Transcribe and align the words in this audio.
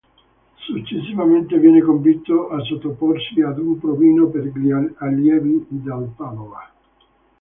Successivamente 0.57 1.59
viene 1.59 1.79
convinto 1.83 2.49
a 2.49 2.59
sottoporsi 2.63 3.39
ad 3.43 3.59
un 3.59 3.79
provino 3.79 4.29
per 4.29 4.45
gli 4.45 4.71
Allievi 4.97 5.63
del 5.69 6.11
Padova. 6.17 6.67